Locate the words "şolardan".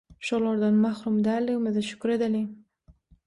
0.27-0.79